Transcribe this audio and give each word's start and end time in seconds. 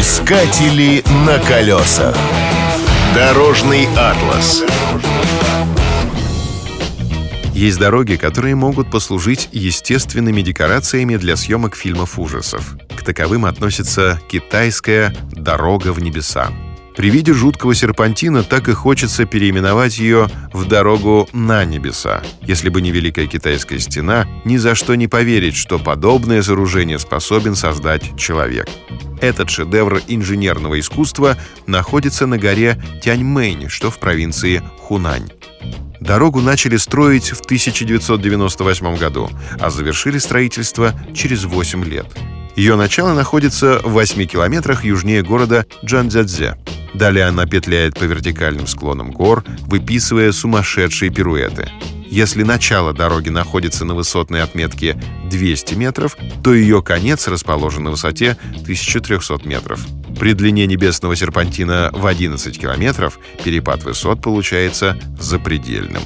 Искатели 0.00 1.04
на 1.26 1.38
колесах. 1.40 2.16
Дорожный 3.14 3.86
атлас. 3.98 4.62
Есть 7.52 7.78
дороги, 7.78 8.16
которые 8.16 8.54
могут 8.54 8.90
послужить 8.90 9.50
естественными 9.52 10.40
декорациями 10.40 11.16
для 11.16 11.36
съемок 11.36 11.76
фильмов 11.76 12.18
ужасов. 12.18 12.76
К 12.96 13.04
таковым 13.04 13.44
относится 13.44 14.18
китайская 14.30 15.14
«Дорога 15.32 15.92
в 15.92 16.00
небеса». 16.00 16.48
При 16.96 17.10
виде 17.10 17.32
жуткого 17.32 17.74
серпантина 17.74 18.42
так 18.42 18.68
и 18.68 18.72
хочется 18.72 19.24
переименовать 19.24 19.98
ее 19.98 20.28
в 20.52 20.66
«Дорогу 20.66 21.28
на 21.32 21.64
небеса». 21.64 22.22
Если 22.42 22.68
бы 22.68 22.82
не 22.82 22.90
Великая 22.90 23.26
Китайская 23.26 23.78
стена, 23.78 24.26
ни 24.44 24.56
за 24.56 24.74
что 24.74 24.94
не 24.94 25.06
поверить, 25.06 25.56
что 25.56 25.78
подобное 25.78 26.42
сооружение 26.42 26.98
способен 26.98 27.54
создать 27.54 28.18
человек. 28.18 28.68
Этот 29.20 29.50
шедевр 29.50 30.00
инженерного 30.08 30.80
искусства 30.80 31.36
находится 31.66 32.26
на 32.26 32.38
горе 32.38 32.82
Тяньмэнь, 33.02 33.68
что 33.68 33.90
в 33.90 33.98
провинции 33.98 34.62
Хунань. 34.78 35.30
Дорогу 36.00 36.40
начали 36.40 36.78
строить 36.78 37.30
в 37.30 37.40
1998 37.42 38.96
году, 38.96 39.30
а 39.60 39.70
завершили 39.70 40.18
строительство 40.18 40.94
через 41.14 41.44
8 41.44 41.84
лет. 41.84 42.06
Ее 42.56 42.76
начало 42.76 43.14
находится 43.14 43.80
в 43.84 43.90
8 43.90 44.26
километрах 44.26 44.84
южнее 44.84 45.22
города 45.22 45.66
Джанцзядзе. 45.84 46.56
Далее 46.94 47.26
она 47.26 47.46
петляет 47.46 47.94
по 47.98 48.04
вертикальным 48.04 48.66
склонам 48.66 49.10
гор, 49.10 49.44
выписывая 49.66 50.32
сумасшедшие 50.32 51.10
пируэты. 51.10 51.70
Если 52.10 52.42
начало 52.42 52.92
дороги 52.92 53.28
находится 53.28 53.84
на 53.84 53.94
высотной 53.94 54.42
отметке 54.42 55.00
200 55.30 55.74
метров, 55.74 56.16
то 56.42 56.52
ее 56.52 56.82
конец 56.82 57.28
расположен 57.28 57.84
на 57.84 57.92
высоте 57.92 58.36
1300 58.62 59.46
метров. 59.46 59.86
При 60.18 60.32
длине 60.32 60.66
небесного 60.66 61.14
серпантина 61.14 61.90
в 61.92 62.04
11 62.04 62.60
километров 62.60 63.20
перепад 63.44 63.84
высот 63.84 64.20
получается 64.20 64.98
запредельным. 65.20 66.02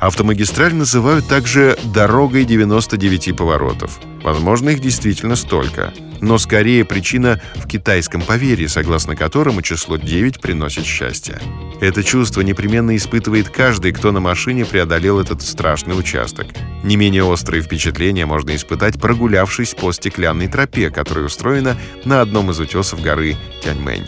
Автомагистраль 0.00 0.74
называют 0.74 1.26
также 1.28 1.78
«дорогой 1.84 2.44
99 2.44 3.36
поворотов». 3.36 4.00
Возможно, 4.22 4.70
их 4.70 4.80
действительно 4.80 5.36
столько. 5.36 5.92
Но 6.20 6.38
скорее 6.38 6.84
причина 6.84 7.40
в 7.54 7.68
китайском 7.68 8.22
поверье, 8.22 8.68
согласно 8.68 9.14
которому 9.14 9.62
число 9.62 9.96
9 9.96 10.40
приносит 10.40 10.84
счастье. 10.84 11.38
Это 11.80 12.02
чувство 12.02 12.40
непременно 12.40 12.96
испытывает 12.96 13.50
каждый, 13.50 13.92
кто 13.92 14.10
на 14.10 14.20
машине 14.20 14.64
преодолел 14.64 15.20
этот 15.20 15.42
страшный 15.42 15.98
участок. 15.98 16.46
Не 16.82 16.96
менее 16.96 17.24
острые 17.24 17.62
впечатления 17.62 18.26
можно 18.26 18.56
испытать, 18.56 19.00
прогулявшись 19.00 19.74
по 19.74 19.92
стеклянной 19.92 20.48
тропе, 20.48 20.90
которая 20.90 21.26
устроена 21.26 21.76
на 22.04 22.20
одном 22.20 22.50
из 22.50 22.58
утесов 22.58 23.02
горы 23.02 23.36
Тяньмэнь. 23.62 24.06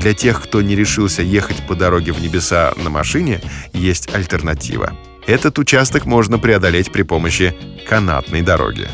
Для 0.00 0.12
тех, 0.12 0.42
кто 0.42 0.60
не 0.60 0.74
решился 0.74 1.22
ехать 1.22 1.66
по 1.66 1.74
дороге 1.74 2.12
в 2.12 2.20
небеса 2.20 2.74
на 2.76 2.90
машине, 2.90 3.40
есть 3.72 4.12
альтернатива. 4.12 4.96
Этот 5.26 5.58
участок 5.58 6.04
можно 6.04 6.38
преодолеть 6.38 6.92
при 6.92 7.02
помощи 7.02 7.54
канатной 7.88 8.42
дороги. 8.42 8.86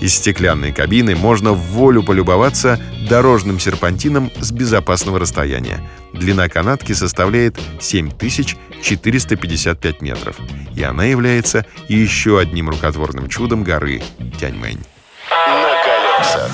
Из 0.00 0.14
стеклянной 0.14 0.72
кабины 0.72 1.16
можно 1.16 1.52
в 1.52 1.58
волю 1.58 2.04
полюбоваться 2.04 2.78
дорожным 3.08 3.58
серпантином 3.58 4.30
с 4.38 4.52
безопасного 4.52 5.18
расстояния. 5.18 5.80
Длина 6.12 6.48
канатки 6.48 6.92
составляет 6.92 7.58
7455 7.80 10.02
метров, 10.02 10.36
и 10.76 10.82
она 10.82 11.04
является 11.04 11.64
еще 11.88 12.38
одним 12.38 12.68
рукотворным 12.70 13.28
чудом 13.28 13.64
горы 13.64 14.02
Тяньмэнь. 14.38 14.84
На 15.30 15.74
колесах. 15.82 16.50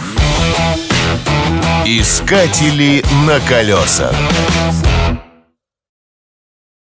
Искатели 1.85 3.05
на 3.27 3.41
колесах. 3.41 4.15